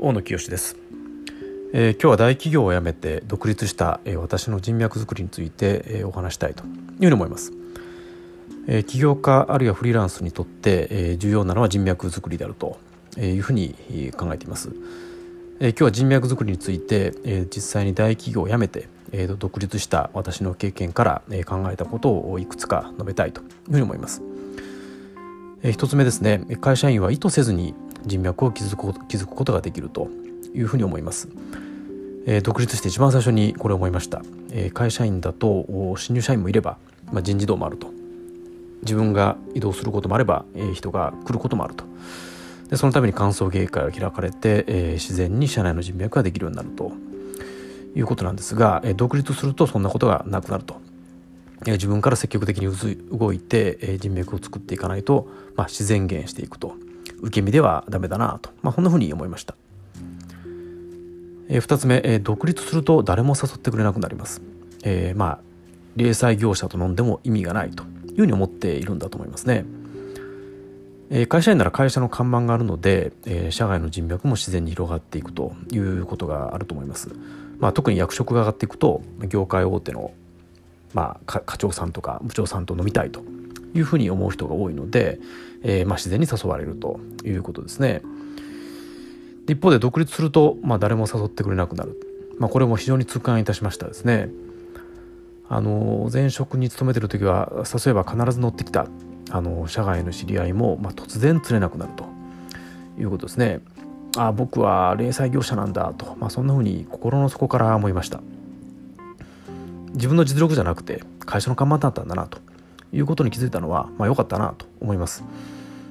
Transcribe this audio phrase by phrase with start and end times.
[0.00, 0.76] 大野清です、
[1.72, 7.52] えー、今日は大企業を辞めて独立した、えー、私の人脈作りについて、えー、お話したいというふうに思います、
[8.68, 12.78] えー、起業家あるいはフリーランスにとって、えー、重要なのは人脈作りであると
[13.18, 13.74] いうふうに
[14.16, 14.70] 考えています、
[15.58, 24.22] えー、今日は人脈作りについて、えー、実際に大企業を辞めて、えー、独立した私の経験から、えー、考えたことをいくつか述べたいというふうに思います、
[25.64, 26.46] えー、一つ目ですね。
[26.60, 27.74] 会社員は意図せずに
[28.06, 30.08] 人脈を築く築くことができると
[30.54, 31.28] いうふうに思います。
[32.26, 35.64] えー、独立して一番最初にこれを思いました、えー、会社員だと
[35.96, 36.76] 新入社員もいれば、
[37.10, 37.90] まあ、人事動もあると。
[38.82, 41.84] 自分が移動することもあれば、えー、人が来ることもあると。
[42.68, 46.92] でそのために歓送迎会が開かれて、えー、自然に社内の人脈ができるようになると。
[47.98, 50.80] いうことなんですが、えー、独立するとそんなことがなくなると、
[51.62, 56.74] えー、自分から積極的に動いて、えー、人脈を作っていかないと、まあ、自然減していくと。
[57.20, 59.54] 受け身ではダメだなと、まあ、こんなふうに思いました、
[61.48, 64.42] えー、2つ目、えー、独立すると誰も誘ってくれなくなります、
[64.84, 65.38] えー、まあ
[65.96, 67.84] 零細業者と飲んでも意味がないと。
[68.18, 69.64] いうふうに思っているんだと思いますね、
[71.10, 77.10] えー、会社員なら会社の看板があるので、えー、社外の人脈も自然に広がっていくということがあると思います、
[77.58, 80.12] まあ、特に役職が上がっていくと業界大手の
[80.94, 83.22] まあ、課長さんとか部長さんと飲みたいと
[83.78, 85.18] いうふうに思う人が多いので、
[85.62, 88.02] えー、まあ、自然に誘われるということですね。
[89.48, 91.96] 一方で独立すると、まあ、誰も誘ってくれなくなる、
[92.38, 94.28] まあ、これも非常に痛感いたしましたですね。
[95.50, 98.86] あの前職に勤めてる時は誘えば必ず乗ってきた
[99.30, 102.04] あの社外の知り合いも、まあ、突然釣れなくなると
[103.00, 103.60] いうことですね。
[104.16, 108.20] あ僕は零細業者なんだと、まあ、そんなふうに心の底から思いました。
[109.94, 112.38] 自分の実力じゃなくて会社の看板だったんだなと
[112.92, 115.22] いうことに気づいたのは、まあ、良かったなと思います。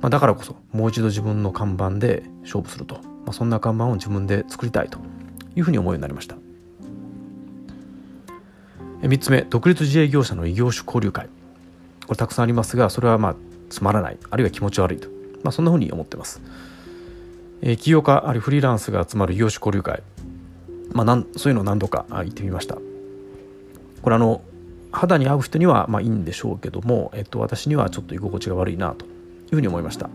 [0.00, 4.98] まあ、だからこそもう一度自分の看板で勝負すると、まあ、そんな看板を自分で作りたいと
[5.54, 6.36] いうふうに思うようになりました。
[9.02, 11.28] 3つ目独立自営業者の異業種交流会
[12.06, 13.36] これたくさんありますがそれはまあ
[13.68, 15.08] つまらないあるいは気持ち悪いと、
[15.42, 16.40] まあ、そんなふうに思ってます。
[17.62, 20.02] えー、起業家あるいはフリーランスが集まる異業種交流会、
[20.92, 22.76] まあ、なんそういうのを何度か行ってみました。
[24.02, 24.42] これあの
[24.92, 30.10] 肌に合う人にはまあいいんでしょうけども、えっと、私にはちょっと居心地が悪いなというふうに思いました。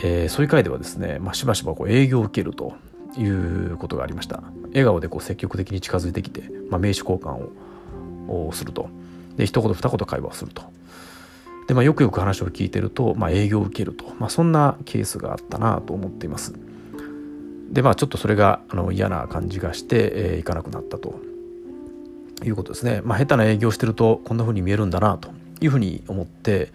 [0.00, 2.74] えー、そういう回ではですね、まあ、しばしばこう営業を受けると
[3.18, 4.42] いうことがありました。
[4.68, 7.48] 笑顔でこう積極的に近づいてきて、まあ、名刺交換
[8.30, 8.88] をすると。
[9.36, 10.62] で、一言二言会話をすると。
[11.66, 14.04] で、まあ、よくよく話を聞いてると、まあ、営業を受けると。
[14.18, 16.54] まあ、そんなケースがあったなと思っています。
[17.70, 21.20] で、まあ、ちょっとそれがあの嫌な感じがして、えー、行かなくなったと
[22.44, 23.00] いうことですね。
[23.04, 26.72] まあ、下手な営業してるとこんな風に見えるんだなというふうに思って、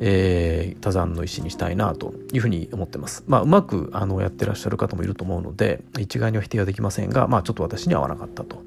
[0.00, 3.24] えー、多山の石にしたいなというふうに思ってます。
[3.26, 8.62] まあ、うまくあのやってらっしゃる方もいると思うので一概には否定はできませんが、まあ、ちょっと私には合わなかったと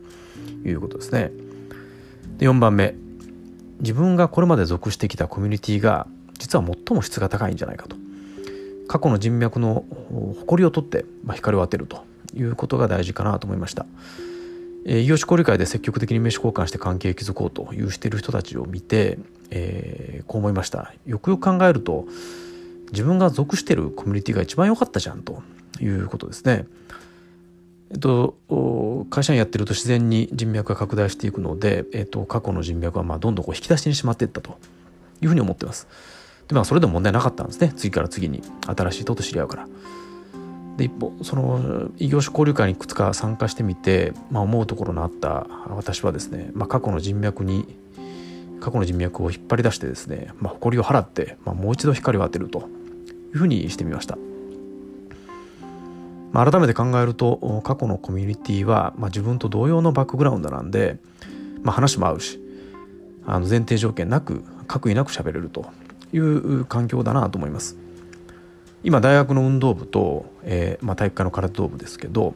[0.66, 1.32] いうことですね。
[2.38, 2.96] で4番目
[3.80, 6.08] 自分がこれまで属してきたコミュニティが
[6.40, 7.96] 実は最も質が高いんじゃないかと
[8.88, 9.86] 過去の人脈の
[10.40, 12.06] 誇りを取って、まあ、光を当てると
[12.36, 13.86] いうことが大事かなと思いました。
[14.86, 22.06] えー、異業種交流会で積極的に名刺交換して関係築こうというしている人たちを見て、えー、こう思いましたよくよく考えると
[22.92, 25.42] 自分が属しているコミュニティが一番良かったじゃんと
[25.82, 26.66] いうことですね。
[27.90, 28.36] えっと、
[29.10, 34.58] 会社員やってると自然に人脈が拡大していくので、えっと、過去の人脈はまあどんどんこう引き出しにしまっていったと
[35.22, 35.88] いうふうに思ってます。
[36.48, 39.68] でまあそれでも問題なかったんですね次から次に新しい人と知り合うから。
[40.78, 47.66] で一方その異業種交流会にいくつか参加してみて、まあ、思うところのあった私はですね、まあ、過去の人脈に
[48.60, 52.62] 過去の人脈を引っ張り出してですね、まあ、誇りを払って、まあ、もう一度光を当てるとい
[53.34, 54.18] うふうにしてみました。
[56.32, 60.98] まあ、改めて考えると過去のコミュニティは、まあ、自分と同様のバックグラウンドなんで、
[61.64, 62.40] まあ、話も合うし
[63.26, 65.66] あの前提条件なく悪意なく喋れると
[66.14, 67.87] いう環境だなと思います。
[68.84, 72.36] 今大学の運動部と、えーまあ、体育会の空手道部ですけど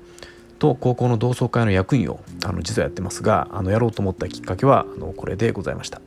[0.59, 6.01] と高校の同窓会の役員をあの実はやってますがあのやろうと思ったきっかけはあのこれでございました。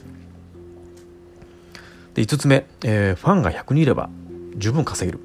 [2.14, 4.08] で5つ目、えー、ファンが100人いれば
[4.56, 5.20] 十分稼げる。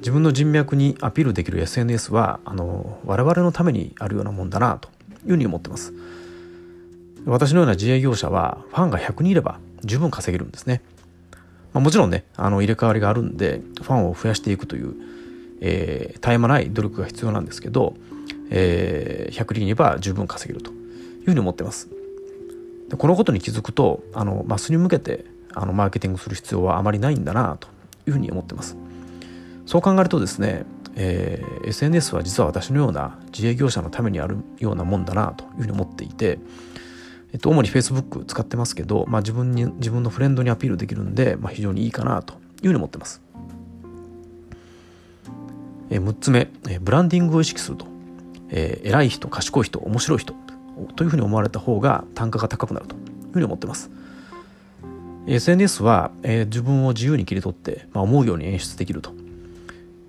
[0.00, 4.88] 自分の人脈にアピールできる SNS はあの我々のためにあるようなもんだなと
[5.24, 5.94] いうふうに思ってます。
[7.24, 10.82] 私のような自営業者はファンが100人いれば十分稼げるんですね。
[11.76, 14.94] まあ、もちろんねあの入れ替わりがあるんでファンを増やしていくという、
[15.60, 17.94] えー、絶え間ない努力が必要なんですけど、
[18.48, 21.90] えー、100人にば十分稼げるというふうに思ってます。
[22.88, 27.68] でこのことに気づくとあのマスに向けてあのマーケティングする必要はあまりないんだなと
[28.06, 28.78] いうふうに思ってます。
[29.66, 30.64] そう考えるとですね
[30.98, 36.38] えー、SNS は実は私のような自営業者のためにあるようなもんだなというふうに思っていて、
[37.36, 43.20] えっと、主に Facebook 使ってますけど、まあ、自分に自分のフレンドにアピールできるんで、まあ、非常にいいかなというふうに思ってます。
[45.90, 47.86] えー、6つ目、え、ブランディングを意識すると、
[48.48, 50.34] えー、偉い人賢い人面白い人
[50.96, 53.90] というふうに思われた方が単価が高くなるというふうに思ってます。
[55.26, 59.12] SNS は、えー、自分を自由に切り取って、まあ、思うように演出できると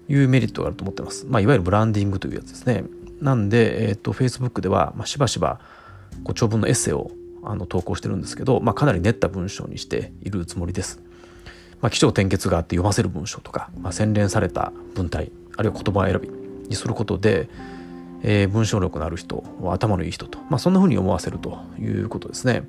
[0.07, 1.25] いうメリットがあると思ってます。
[1.25, 2.85] まあ、いわゆるブランディングというやつですね。
[3.19, 5.59] なんで、えっ、ー、と、Facebook では、まあ、しばしば、
[6.23, 7.11] こう長文のエッセイを
[7.43, 10.99] あの投稿してるんですけど、まあ、かなり練った文章にしているつもりです。
[11.81, 16.29] まあ、起承転結があって読ませる文章とか、まあ、洗練された文体、あるいは言葉選び
[16.69, 17.49] にすることで、
[18.23, 22.63] えー、文章力のある人、頭のいい人と、まあ、そんな風に思わせるということですね。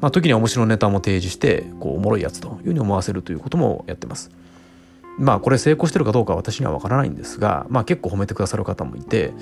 [0.00, 4.30] まあ、時には面白いネタも提示してこうおもろいやつというふうに思わせるということもやってます。
[5.18, 9.32] まあこれ成功してるかどうかは私には分からないんですが、まあ、結構褒めてくださる方もいて、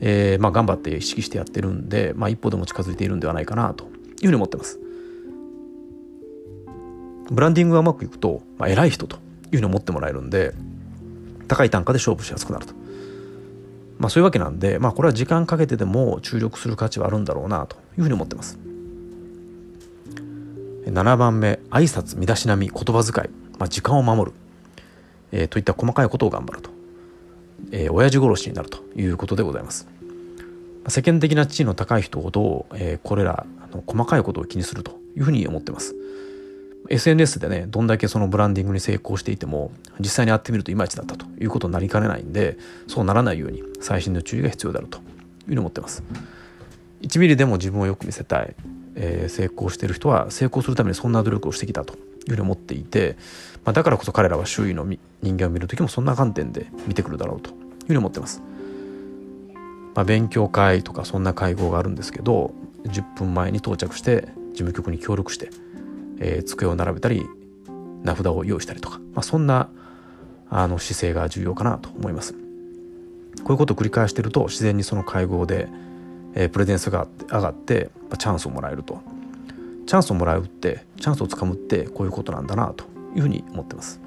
[0.00, 3.90] えー、まあ頑張って意識してやってるんで、まあ、一歩でも近づいているんではないかなという
[4.22, 4.78] ふうに思ってます。
[7.30, 10.54] ブランディングがうまくいくと、まあ、偉い人というふうに思ってもらえるんで
[11.46, 12.74] 高い単価で勝負しやすくなると。
[13.98, 18.58] まあそういうわけなんで、まあこれは時間かけてでも注力する価値はあるんだろうなというふうに思ってます。
[20.86, 23.28] 7番目挨拶身だしなみ言葉遣い、
[23.58, 24.36] まあ、時間を守る、
[25.32, 26.70] えー、といった細かいことを頑張ると、
[27.72, 29.88] えー、親父殺しになるということでございます。
[30.88, 35.94] 世間的な地位の高い人ほど、えー、これらの細かいことを気にするというふうに思ってます。
[36.88, 42.56] SNS でねどんだけそのブランディングに成功していても実際に会ってみるといまいちだったということになりかねないんで
[42.86, 45.04] そうならないように細心の注意が必要であるという
[45.46, 46.02] ふうに思ってます。
[47.02, 48.54] 1ミリでも自分をよく見せたい
[49.00, 51.94] えー、成功してる人は成功するためにそんな努力をしてきたと
[52.28, 53.16] ふうに思っていて、
[53.64, 58.42] まあ、だからこそ彼らは周囲の人間を見る時もそんな観点で見てくるだろうというふうに思ってます。
[59.94, 62.52] まあ、勉強会とかそんな会合があるんですけど
[62.84, 65.50] 10分前に到着して事務局に協力して、
[66.20, 67.26] えー、机を並べたり
[68.04, 69.68] 名札を用意したりとか、まあ、そんな
[70.50, 72.34] あの姿勢が重要かなと思います。
[72.34, 72.38] こ
[73.48, 75.68] ういうことを繰り返してると自然にその会合で
[76.34, 79.02] えー、プレゼンスが上がってまチャンスをもらえると
[79.88, 82.84] チャンスをもらうってチャンスをつかむってこういうことなんだなと
[83.16, 84.00] いうふうに思ってます。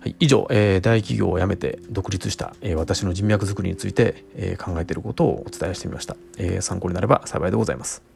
[0.00, 8.13] はい、以上、えー、大企業を辞めて独立した、えー、私の人脈づくりについて、えー、考えていることをお伝えしてみました、えー、参考になれば幸いでございます。